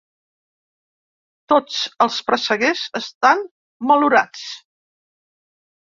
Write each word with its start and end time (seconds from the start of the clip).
Tots 1.53 1.75
els 2.07 2.17
presseguers 2.31 2.81
estan 3.03 3.45
malurats. 3.93 4.51